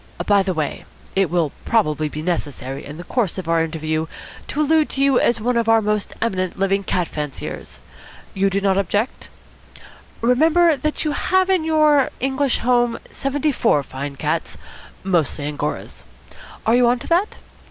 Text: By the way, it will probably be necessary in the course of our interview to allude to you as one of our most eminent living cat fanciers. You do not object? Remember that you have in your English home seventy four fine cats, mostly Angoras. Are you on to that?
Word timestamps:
By 0.25 0.41
the 0.41 0.55
way, 0.55 0.85
it 1.15 1.29
will 1.29 1.51
probably 1.63 2.09
be 2.09 2.23
necessary 2.23 2.83
in 2.83 2.97
the 2.97 3.03
course 3.03 3.37
of 3.37 3.47
our 3.47 3.63
interview 3.63 4.07
to 4.47 4.59
allude 4.61 4.89
to 4.89 5.03
you 5.03 5.19
as 5.19 5.39
one 5.39 5.55
of 5.55 5.69
our 5.69 5.79
most 5.79 6.11
eminent 6.23 6.57
living 6.57 6.81
cat 6.83 7.07
fanciers. 7.07 7.79
You 8.33 8.49
do 8.49 8.59
not 8.61 8.79
object? 8.79 9.29
Remember 10.21 10.75
that 10.75 11.05
you 11.05 11.11
have 11.11 11.51
in 11.51 11.63
your 11.63 12.09
English 12.19 12.57
home 12.65 12.97
seventy 13.11 13.51
four 13.51 13.83
fine 13.83 14.15
cats, 14.15 14.57
mostly 15.03 15.45
Angoras. 15.45 16.03
Are 16.65 16.75
you 16.75 16.87
on 16.87 16.97
to 16.97 17.07
that? 17.09 17.35